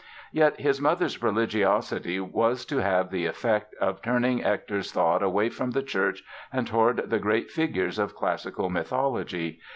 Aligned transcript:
Yet 0.31 0.59
his 0.59 0.81
mother's 0.81 1.21
religiosity 1.21 2.19
was 2.19 2.65
to 2.65 2.79
have 2.79 3.11
the 3.11 3.27
effect 3.27 3.75
of 3.79 4.01
turning 4.01 4.39
Hector's 4.39 4.91
thoughts 4.91 5.21
away 5.21 5.49
from 5.49 5.69
the 5.69 5.83
church 5.83 6.23
and 6.51 6.65
toward 6.65 7.11
the 7.11 7.19
great 7.19 7.51
figures 7.51 7.99
of 7.99 8.15
classical 8.15 8.71
mythology. 8.71 9.59